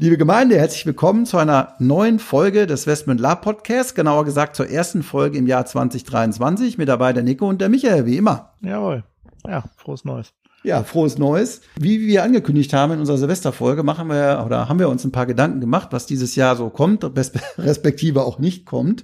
[0.00, 4.68] Liebe Gemeinde, herzlich willkommen zu einer neuen Folge des Westman Lab Podcasts, genauer gesagt zur
[4.68, 6.78] ersten Folge im Jahr 2023.
[6.78, 8.52] Mit dabei der Nico und der Michael, wie immer.
[8.60, 9.02] Jawohl.
[9.44, 10.32] Ja, frohes Neues.
[10.62, 11.62] Ja, frohes Neues.
[11.80, 15.26] Wie wir angekündigt haben in unserer Silvesterfolge, machen wir oder haben wir uns ein paar
[15.26, 17.02] Gedanken gemacht, was dieses Jahr so kommt,
[17.58, 19.02] respektive auch nicht kommt.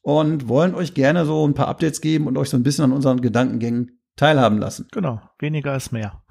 [0.00, 2.92] Und wollen euch gerne so ein paar Updates geben und euch so ein bisschen an
[2.92, 4.88] unseren Gedankengängen teilhaben lassen.
[4.92, 6.22] Genau, weniger ist mehr.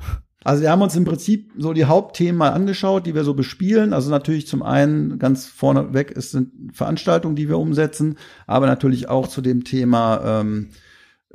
[0.43, 3.93] Also wir haben uns im Prinzip so die Hauptthemen mal angeschaut, die wir so bespielen.
[3.93, 8.17] Also natürlich zum einen ganz vorneweg es sind Veranstaltungen, die wir umsetzen,
[8.47, 10.69] aber natürlich auch zu dem Thema ähm,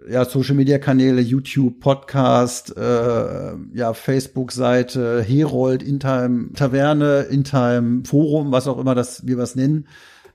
[0.09, 8.67] ja Social Media Kanäle, YouTube, Podcast, äh, ja Facebook-Seite, Herold, Intime Taverne, Intime Forum, was
[8.67, 9.87] auch immer das wir was nennen.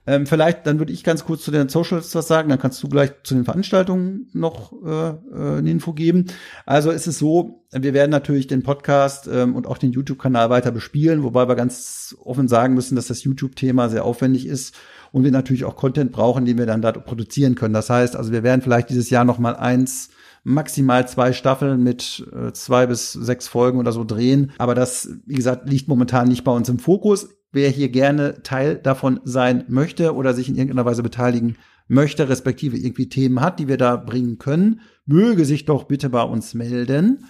[0.04, 2.88] Ähm, vielleicht, dann würde ich ganz kurz zu den Socials was sagen, dann kannst du
[2.88, 6.26] gleich zu den Veranstaltungen noch äh, äh, eine Info geben.
[6.66, 10.72] Also ist es so, wir werden natürlich den Podcast ähm, und auch den YouTube-Kanal weiter
[10.72, 14.74] bespielen, wobei wir ganz offen sagen müssen, dass das YouTube-Thema sehr aufwendig ist
[15.12, 17.74] und wir natürlich auch Content brauchen, den wir dann da produzieren können.
[17.74, 20.10] Das heißt, also wir werden vielleicht dieses Jahr noch mal eins
[20.44, 24.50] maximal zwei Staffeln mit äh, zwei bis sechs Folgen oder so drehen.
[24.58, 28.76] Aber das, wie gesagt, liegt momentan nicht bei uns im Fokus wer hier gerne Teil
[28.76, 31.56] davon sein möchte oder sich in irgendeiner Weise beteiligen
[31.88, 36.22] möchte, respektive irgendwie Themen hat, die wir da bringen können, möge sich doch bitte bei
[36.22, 37.26] uns melden.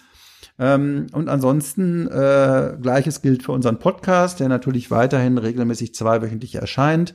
[0.59, 7.15] Ähm, und ansonsten äh, gleiches gilt für unseren Podcast, der natürlich weiterhin regelmäßig zweiwöchentlich erscheint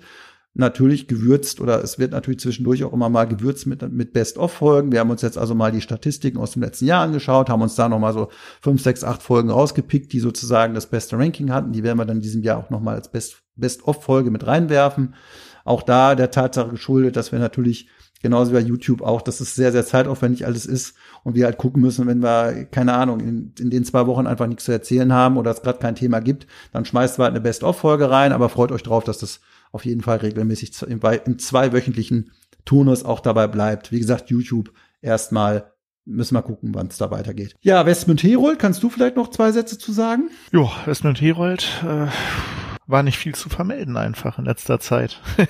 [0.57, 4.91] natürlich gewürzt oder es wird natürlich zwischendurch auch immer mal gewürzt mit, mit Best-of-Folgen.
[4.91, 7.75] Wir haben uns jetzt also mal die Statistiken aus dem letzten Jahr angeschaut, haben uns
[7.75, 8.29] da noch mal so
[8.62, 11.72] fünf, sechs, acht Folgen rausgepickt, die sozusagen das beste Ranking hatten.
[11.72, 13.12] Die werden wir dann in diesem Jahr auch noch mal als
[13.56, 15.13] Best-of-Folge mit reinwerfen.
[15.63, 17.89] Auch da der Tatsache geschuldet, dass wir natürlich
[18.22, 21.57] genauso wie bei YouTube auch, dass es sehr, sehr zeitaufwendig alles ist und wir halt
[21.57, 25.13] gucken müssen, wenn wir, keine Ahnung, in, in den zwei Wochen einfach nichts zu erzählen
[25.13, 28.50] haben oder es gerade kein Thema gibt, dann schmeißt wir halt eine Best-of-Folge rein, aber
[28.50, 29.39] freut euch drauf, dass das
[29.72, 32.31] auf jeden Fall regelmäßig im, im zweiwöchentlichen
[32.66, 33.91] Turnus auch dabei bleibt.
[33.91, 35.72] Wie gesagt, YouTube erstmal
[36.06, 37.56] müssen wir gucken, wann es da weitergeht.
[37.61, 40.29] Ja, Westmund Herold, kannst du vielleicht noch zwei Sätze zu sagen?
[40.51, 42.07] Jo, Westmund Herold äh,
[42.88, 45.22] war nicht viel zu vermelden einfach in letzter Zeit.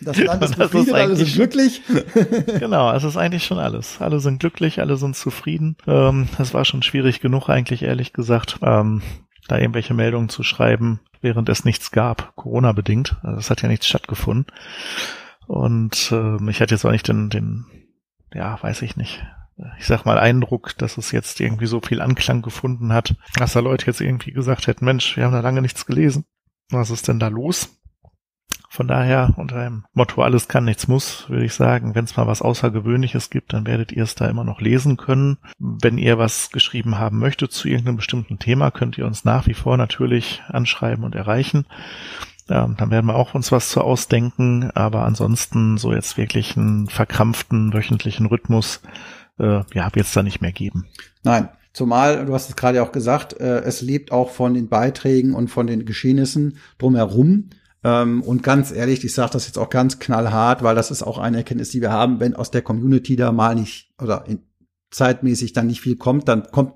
[0.00, 1.82] Das Land ist befriedet, alle sind glücklich.
[2.58, 4.00] genau, es ist eigentlich schon alles.
[4.00, 5.76] Alle sind glücklich, alle sind zufrieden.
[5.86, 8.58] Ähm, es war schon schwierig genug eigentlich, ehrlich gesagt.
[8.62, 9.02] Ähm,
[9.46, 13.16] da irgendwelche Meldungen zu schreiben, während es nichts gab, Corona-bedingt.
[13.22, 14.46] Also es hat ja nichts stattgefunden.
[15.46, 17.66] Und äh, ich hatte jetzt auch nicht den, den,
[18.32, 19.22] ja, weiß ich nicht,
[19.78, 23.60] ich sag mal Eindruck, dass es jetzt irgendwie so viel Anklang gefunden hat, dass da
[23.60, 26.24] Leute jetzt irgendwie gesagt hätten, Mensch, wir haben da lange nichts gelesen.
[26.70, 27.70] Was ist denn da los?
[28.74, 32.26] Von daher, unter dem Motto alles kann, nichts muss, würde ich sagen, wenn es mal
[32.26, 35.38] was Außergewöhnliches gibt, dann werdet ihr es da immer noch lesen können.
[35.60, 39.54] Wenn ihr was geschrieben haben möchtet zu irgendeinem bestimmten Thema, könnt ihr uns nach wie
[39.54, 41.66] vor natürlich anschreiben und erreichen.
[42.48, 46.88] Ähm, dann werden wir auch uns was zu ausdenken, aber ansonsten so jetzt wirklich einen
[46.88, 48.82] verkrampften wöchentlichen Rhythmus,
[49.38, 50.86] äh, ja, wird es da nicht mehr geben.
[51.22, 55.34] Nein, Zumal, du hast es gerade auch gesagt, äh, es lebt auch von den Beiträgen
[55.34, 57.50] und von den Geschehnissen drumherum.
[57.82, 61.18] Ähm, und ganz ehrlich, ich sage das jetzt auch ganz knallhart, weil das ist auch
[61.18, 64.44] eine Erkenntnis, die wir haben, wenn aus der Community da mal nicht oder in,
[64.92, 66.74] zeitmäßig dann nicht viel kommt, dann kommt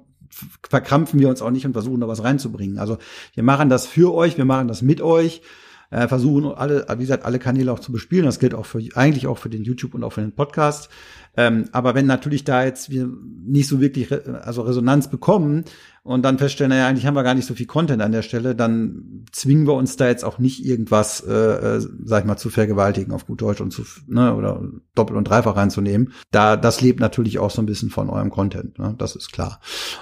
[0.69, 2.79] verkrampfen wir uns auch nicht und versuchen da was reinzubringen.
[2.79, 2.99] Also
[3.35, 5.43] wir machen das für euch, wir machen das mit euch
[5.91, 8.27] äh, versuchen alle, wie gesagt, alle Kanäle auch zu bespielen.
[8.27, 10.89] Das gilt auch für eigentlich auch für den YouTube und auch für den Podcast.
[11.37, 13.09] Ähm, aber wenn natürlich da jetzt wir
[13.47, 15.65] nicht so wirklich re also Resonanz bekommen
[16.03, 18.57] und dann feststellen, naja, eigentlich haben wir gar nicht so viel Content an der Stelle,
[18.57, 22.51] dann zwingen wir uns da jetzt auch nicht irgendwas, äh, äh, sag ich mal, zu
[22.51, 24.63] vergewaltigen auf gut Deutsch und zu, ne, oder
[24.97, 26.13] doppelt und dreifach reinzunehmen.
[26.33, 28.95] Da, das lebt natürlich auch so ein bisschen von eurem Content, ne?
[28.99, 29.61] das ist klar.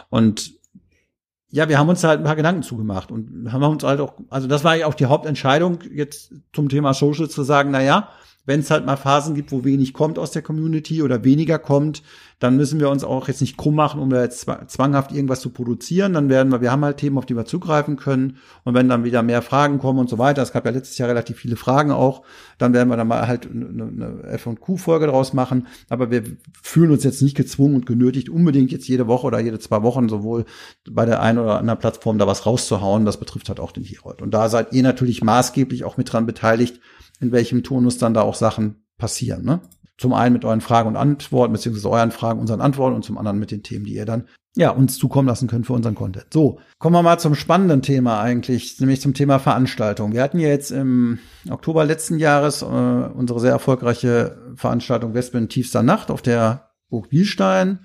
[0.09, 0.56] Und
[1.51, 4.49] ja, wir haben uns halt ein paar Gedanken zugemacht und haben uns halt auch, also
[4.49, 8.09] das war ja auch die Hauptentscheidung jetzt zum Thema Social zu sagen, na ja,
[8.47, 12.03] wenn es halt mal Phasen gibt, wo wenig kommt aus der Community oder weniger kommt,
[12.39, 15.51] dann müssen wir uns auch jetzt nicht krumm machen, um da jetzt zwanghaft irgendwas zu
[15.51, 16.13] produzieren.
[16.13, 18.37] Dann werden wir, wir haben halt Themen, auf die wir zugreifen können.
[18.63, 21.09] Und wenn dann wieder mehr Fragen kommen und so weiter, es gab ja letztes Jahr
[21.09, 22.23] relativ viele Fragen auch,
[22.59, 25.67] dann werden wir dann mal halt eine, F&Q-Folge draus machen.
[25.89, 26.25] Aber wir
[26.63, 30.11] fühlen uns jetzt nicht gezwungen und genötigt, unbedingt jetzt jede Woche oder jede zwei Wochen
[30.11, 30.45] sowohl
[30.89, 33.07] bei der einen oder anderen Plattform da was rauszuhauen.
[33.07, 34.21] Das betrifft halt auch den Herold.
[34.21, 36.81] Und da seid ihr natürlich maßgeblich auch mit dran beteiligt,
[37.21, 39.45] in welchem Turnus dann da auch Sachen passieren.
[39.45, 39.61] Ne?
[39.99, 43.39] Zum einen mit euren Fragen und Antworten, beziehungsweise euren Fragen, unseren Antworten und zum anderen
[43.39, 46.27] mit den Themen, die ihr dann ja uns zukommen lassen könnt für unseren Content.
[46.33, 50.13] So, kommen wir mal zum spannenden Thema eigentlich, nämlich zum Thema Veranstaltung.
[50.13, 51.19] Wir hatten ja jetzt im
[51.49, 57.81] Oktober letzten Jahres äh, unsere sehr erfolgreiche Veranstaltung Westbild tiefster Nacht auf der Burg Bielstein,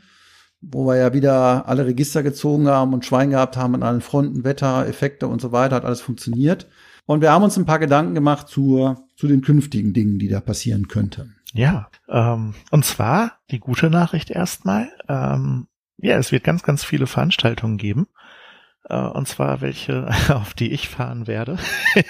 [0.61, 4.43] wo wir ja wieder alle Register gezogen haben und Schwein gehabt haben an allen Fronten,
[4.43, 6.67] Wetter, Effekte und so weiter, hat alles funktioniert.
[7.05, 10.39] Und wir haben uns ein paar Gedanken gemacht zu, zu den künftigen Dingen, die da
[10.39, 11.35] passieren könnten.
[11.53, 14.89] Ja, ähm, und zwar die gute Nachricht erstmal.
[15.09, 15.67] Ähm,
[15.97, 18.07] ja, es wird ganz, ganz viele Veranstaltungen geben.
[18.85, 21.57] Äh, und zwar welche, auf die ich fahren werde.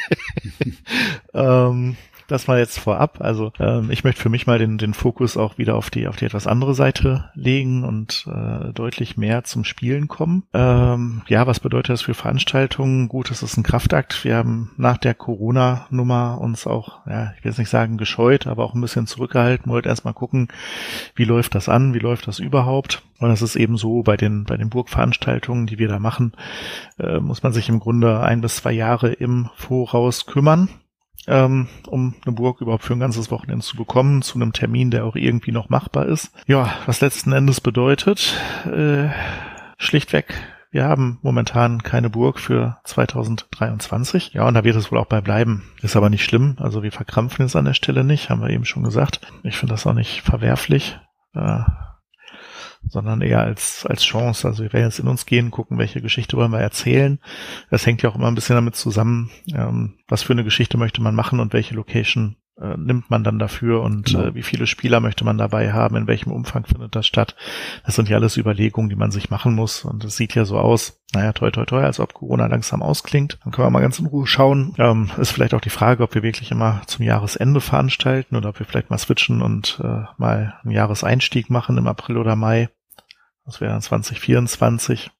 [1.34, 1.98] ähm,
[2.32, 3.18] das mal jetzt vorab.
[3.20, 6.16] Also ähm, ich möchte für mich mal den, den Fokus auch wieder auf die, auf
[6.16, 10.44] die etwas andere Seite legen und äh, deutlich mehr zum Spielen kommen.
[10.54, 13.08] Ähm, ja, was bedeutet das für Veranstaltungen?
[13.08, 14.24] Gut, es ist ein Kraftakt.
[14.24, 18.64] Wir haben nach der Corona-Nummer uns auch, ja, ich will jetzt nicht sagen gescheut, aber
[18.64, 20.48] auch ein bisschen zurückgehalten, wollten erstmal gucken,
[21.16, 23.04] wie läuft das an, wie läuft das überhaupt.
[23.20, 26.34] Und das ist eben so bei den, bei den Burgveranstaltungen, die wir da machen,
[27.00, 30.70] äh, muss man sich im Grunde ein bis zwei Jahre im Voraus kümmern
[31.28, 35.06] ähm, um eine Burg überhaupt für ein ganzes Wochenende zu bekommen, zu einem Termin, der
[35.06, 36.32] auch irgendwie noch machbar ist.
[36.48, 38.36] Ja, was letzten Endes bedeutet,
[38.66, 39.10] äh,
[39.78, 40.34] schlichtweg,
[40.72, 44.34] wir haben momentan keine Burg für 2023.
[44.34, 45.64] Ja, und da wird es wohl auch bei bleiben.
[45.82, 46.56] Ist aber nicht schlimm.
[46.60, 49.20] Also wir verkrampfen es an der Stelle nicht, haben wir eben schon gesagt.
[49.44, 50.98] Ich finde das auch nicht verwerflich.
[51.36, 51.60] Äh,
[52.88, 54.48] sondern eher als, als Chance.
[54.48, 57.20] Also wir werden jetzt in uns gehen, gucken, welche Geschichte wollen wir erzählen.
[57.70, 61.02] Das hängt ja auch immer ein bisschen damit zusammen, ähm, was für eine Geschichte möchte
[61.02, 64.26] man machen und welche Location äh, nimmt man dann dafür und genau.
[64.26, 67.36] äh, wie viele Spieler möchte man dabei haben, in welchem Umfang findet das statt.
[67.86, 70.58] Das sind ja alles Überlegungen, die man sich machen muss und es sieht ja so
[70.58, 73.40] aus, naja, toi toi toi, als ob Corona langsam ausklingt.
[73.44, 74.74] Dann können wir mal ganz in Ruhe schauen.
[74.78, 78.60] Ähm, ist vielleicht auch die Frage, ob wir wirklich immer zum Jahresende veranstalten oder ob
[78.60, 82.70] wir vielleicht mal switchen und äh, mal einen Jahreseinstieg machen im April oder Mai.
[83.46, 85.12] Das wäre dann 2024.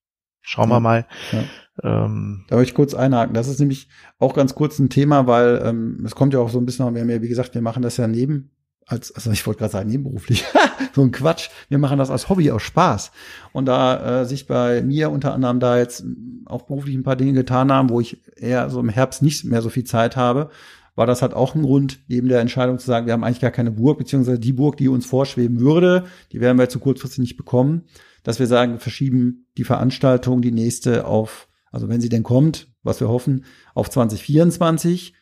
[0.42, 1.06] Schauen wir mal.
[1.32, 1.44] Ja.
[1.84, 3.34] Ähm, da möchte ich kurz einhaken.
[3.34, 3.88] Das ist nämlich
[4.20, 7.02] auch ganz kurz ein Thema, weil ähm, es kommt ja auch so ein bisschen, wir
[7.02, 8.52] haben ja, wie gesagt, wir machen das ja neben,
[8.86, 10.46] als, also ich wollte gerade sagen, nebenberuflich.
[10.94, 11.50] so ein Quatsch.
[11.70, 13.12] Wir machen das als Hobby, aus Spaß.
[13.54, 16.04] Und da äh, sich bei mir unter anderem da jetzt
[16.46, 19.62] auch beruflich ein paar Dinge getan haben, wo ich eher so im Herbst nicht mehr
[19.62, 20.50] so viel Zeit habe,
[20.96, 23.52] war das halt auch ein Grund, neben der Entscheidung zu sagen, wir haben eigentlich gar
[23.52, 27.38] keine Burg, beziehungsweise die Burg, die uns vorschweben würde, die werden wir zu kurzfristig nicht
[27.38, 27.84] bekommen,
[28.24, 33.00] dass wir sagen, verschieben die Veranstaltung, die nächste auf also wenn sie denn kommt, was
[33.00, 35.14] wir hoffen, auf 2024,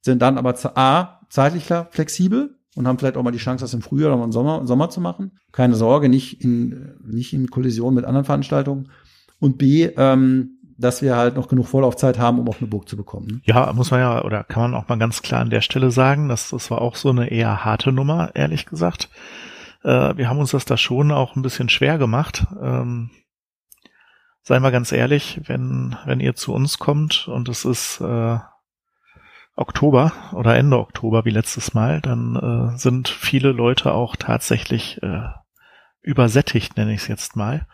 [0.00, 3.82] sind dann aber A, zeitlich flexibel und haben vielleicht auch mal die Chance, das im
[3.82, 5.32] Frühjahr oder im Sommer, Sommer zu machen.
[5.52, 8.90] Keine Sorge, nicht in, nicht in Kollision mit anderen Veranstaltungen.
[9.38, 12.96] Und B, ähm, dass wir halt noch genug Vorlaufzeit haben, um auch eine Burg zu
[12.96, 13.26] bekommen.
[13.26, 13.40] Ne?
[13.44, 16.28] Ja, muss man ja, oder kann man auch mal ganz klar an der Stelle sagen,
[16.28, 19.10] dass das war auch so eine eher harte Nummer, ehrlich gesagt.
[19.82, 22.46] Äh, wir haben uns das da schon auch ein bisschen schwer gemacht.
[22.60, 23.10] Ähm,
[24.42, 28.38] sei mal ganz ehrlich, wenn, wenn ihr zu uns kommt und es ist äh,
[29.56, 35.28] Oktober oder Ende Oktober wie letztes Mal, dann äh, sind viele Leute auch tatsächlich äh,
[36.00, 37.66] übersättigt, nenne ich es jetzt mal.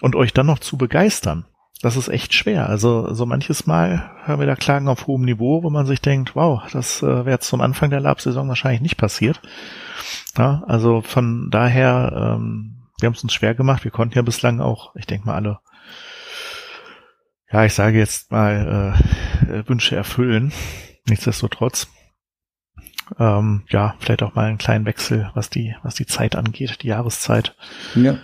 [0.00, 1.44] Und euch dann noch zu begeistern,
[1.82, 2.68] das ist echt schwer.
[2.68, 6.34] Also so manches Mal hören wir da Klagen auf hohem Niveau, wo man sich denkt,
[6.34, 9.40] wow, das äh, wäre zum Anfang der Lab-Saison wahrscheinlich nicht passiert.
[10.38, 13.84] Ja, also von daher, ähm, wir haben es uns schwer gemacht.
[13.84, 15.58] Wir konnten ja bislang auch, ich denke mal, alle
[17.52, 18.96] ja, ich sage jetzt mal,
[19.44, 20.52] äh, äh, Wünsche erfüllen.
[21.06, 21.88] Nichtsdestotrotz.
[23.18, 26.88] Ähm, ja, vielleicht auch mal einen kleinen Wechsel, was die, was die Zeit angeht, die
[26.88, 27.54] Jahreszeit.
[27.94, 28.18] Ja.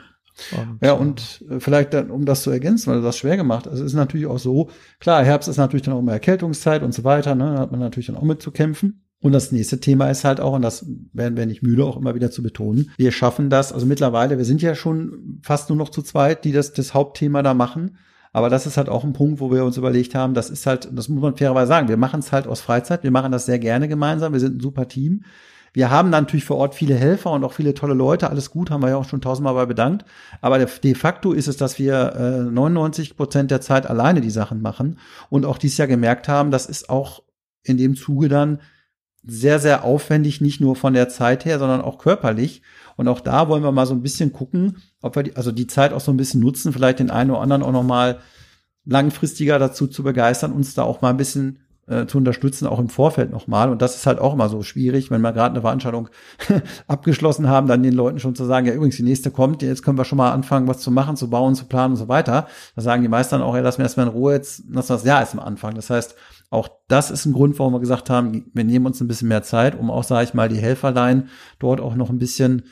[0.57, 3.67] Und, ja, und äh, vielleicht dann, um das zu ergänzen, weil du das schwer gemacht
[3.67, 6.83] hast, also es ist natürlich auch so, klar, Herbst ist natürlich dann auch immer Erkältungszeit
[6.83, 9.05] und so weiter, ne, da hat man natürlich dann auch mit zu kämpfen.
[9.21, 12.15] Und das nächste Thema ist halt auch, und das werden wir nicht müde, auch immer
[12.15, 15.89] wieder zu betonen, wir schaffen das, also mittlerweile, wir sind ja schon fast nur noch
[15.89, 17.97] zu zweit, die das, das Hauptthema da machen.
[18.33, 20.89] Aber das ist halt auch ein Punkt, wo wir uns überlegt haben, das ist halt,
[20.93, 23.59] das muss man fairerweise sagen, wir machen es halt aus Freizeit, wir machen das sehr
[23.59, 25.25] gerne gemeinsam, wir sind ein super Team.
[25.79, 28.83] Wir haben natürlich vor Ort viele Helfer und auch viele tolle Leute, alles gut, haben
[28.83, 30.05] wir ja auch schon tausendmal bei bedankt.
[30.41, 34.61] Aber de facto ist es, dass wir äh, 99 Prozent der Zeit alleine die Sachen
[34.61, 34.99] machen
[35.31, 37.23] und auch dieses Jahr gemerkt haben, das ist auch
[37.63, 38.59] in dem Zuge dann
[39.23, 42.63] sehr, sehr aufwendig, nicht nur von der Zeit her, sondern auch körperlich.
[42.97, 45.69] Und auch da wollen wir mal so ein bisschen gucken, ob wir die, also die
[45.69, 48.19] Zeit auch so ein bisschen nutzen, vielleicht den einen oder anderen auch noch mal
[48.85, 52.89] langfristiger dazu zu begeistern, uns da auch mal ein bisschen äh, zu unterstützen, auch im
[52.89, 53.71] Vorfeld nochmal.
[53.71, 56.09] Und das ist halt auch immer so schwierig, wenn wir gerade eine Veranstaltung
[56.87, 59.99] abgeschlossen haben, dann den Leuten schon zu sagen, ja übrigens, die nächste kommt, jetzt können
[59.99, 62.47] wir schon mal anfangen, was zu machen, zu bauen, zu planen und so weiter.
[62.77, 65.05] Da sagen die meisten dann auch, ja, lass mir erstmal in Ruhe, jetzt lass das
[65.05, 65.77] Jahr erstmal anfangen.
[65.77, 66.15] Das heißt,
[66.51, 69.43] auch das ist ein Grund, warum wir gesagt haben, wir nehmen uns ein bisschen mehr
[69.43, 71.29] Zeit, um auch, sage ich mal, die Helferlein
[71.59, 72.63] dort auch noch ein bisschen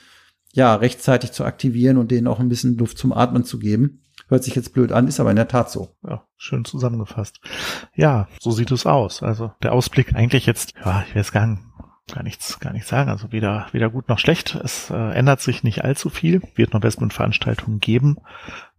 [0.52, 4.05] ja, rechtzeitig zu aktivieren und denen auch ein bisschen Luft zum Atmen zu geben.
[4.28, 5.94] Hört sich jetzt blöd an, ist aber in der Tat so.
[6.02, 7.40] Ja, schön zusammengefasst.
[7.94, 9.22] Ja, so sieht es aus.
[9.22, 11.58] Also der Ausblick eigentlich jetzt, ja, ich jetzt gar,
[12.12, 13.08] gar nichts, gar nichts sagen.
[13.08, 14.56] Also weder, weder gut noch schlecht.
[14.56, 16.42] Es äh, ändert sich nicht allzu viel.
[16.56, 18.16] Wird noch Investmentveranstaltungen geben.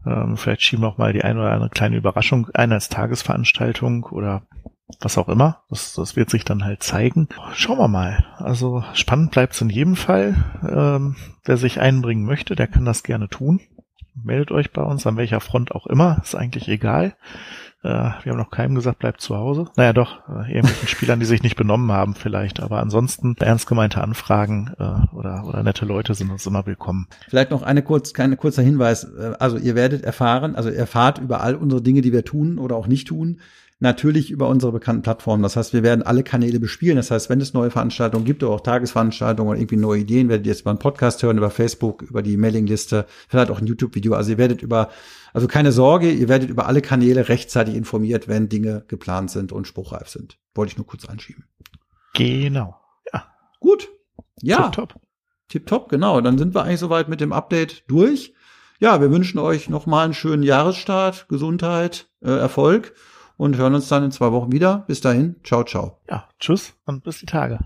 [0.05, 4.03] Ähm, vielleicht schieben wir auch mal die eine oder andere kleine Überraschung ein als Tagesveranstaltung
[4.03, 4.41] oder
[4.99, 5.63] was auch immer.
[5.69, 7.29] Das, das wird sich dann halt zeigen.
[7.53, 8.25] Schauen wir mal.
[8.37, 10.35] Also spannend bleibt es in jedem Fall.
[10.69, 13.61] Ähm, wer sich einbringen möchte, der kann das gerne tun
[14.23, 17.15] meldet euch bei uns, an welcher Front auch immer, ist eigentlich egal.
[17.83, 17.89] Äh,
[18.23, 19.67] wir haben noch keinem gesagt, bleibt zu Hause.
[19.75, 24.01] Naja, doch, äh, irgendwelchen Spielern, die sich nicht benommen haben vielleicht, aber ansonsten ernst gemeinte
[24.01, 27.07] Anfragen äh, oder, oder nette Leute sind uns immer willkommen.
[27.27, 29.03] Vielleicht noch eine kurz, keine kurzer Hinweis.
[29.03, 32.75] Äh, also ihr werdet erfahren, also erfahrt über all unsere Dinge, die wir tun oder
[32.75, 33.39] auch nicht tun
[33.79, 35.43] natürlich über unsere bekannten Plattformen.
[35.43, 36.97] Das heißt, wir werden alle Kanäle bespielen.
[36.97, 40.47] Das heißt, wenn es neue Veranstaltungen gibt oder auch Tagesveranstaltungen oder irgendwie neue Ideen, werdet
[40.47, 44.13] ihr jetzt über einen Podcast hören, über Facebook, über die Mailingliste, vielleicht auch ein YouTube-Video.
[44.13, 44.89] Also ihr werdet über,
[45.33, 49.67] also keine Sorge, ihr werdet über alle Kanäle rechtzeitig informiert, wenn Dinge geplant sind und
[49.67, 50.39] spruchreif sind.
[50.55, 51.45] Wollte ich nur kurz einschieben.
[52.15, 52.75] Genau.
[53.13, 53.25] Ja.
[53.59, 53.89] Gut.
[54.41, 54.63] Ja.
[54.63, 54.95] Tipptopp.
[55.49, 56.19] Tipptopp, genau.
[56.21, 58.33] Dann sind wir eigentlich soweit mit dem Update durch.
[58.79, 62.93] Ja, wir wünschen euch nochmal einen schönen Jahresstart, Gesundheit, äh, Erfolg
[63.37, 64.83] und hören uns dann in zwei Wochen wieder.
[64.87, 65.97] Bis dahin, ciao, ciao.
[66.09, 67.59] Ja, tschüss und bis die Tage.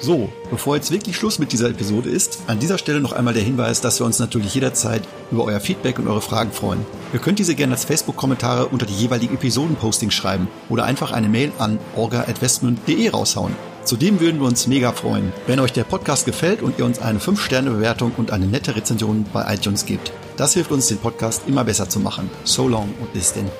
[0.00, 3.42] So, bevor jetzt wirklich Schluss mit dieser Episode ist, an dieser Stelle noch einmal der
[3.42, 6.86] Hinweis, dass wir uns natürlich jederzeit über euer Feedback und eure Fragen freuen.
[7.12, 11.50] Ihr könnt diese gerne als Facebook-Kommentare unter die jeweiligen Episoden-Postings schreiben oder einfach eine Mail
[11.58, 13.56] an orga.westmund.de raushauen.
[13.82, 17.18] Zudem würden wir uns mega freuen, wenn euch der Podcast gefällt und ihr uns eine
[17.18, 20.12] 5-Sterne-Bewertung und eine nette Rezension bei iTunes gebt.
[20.38, 22.30] Das hilft uns, den Podcast immer besser zu machen.
[22.44, 23.50] So long und bis denn.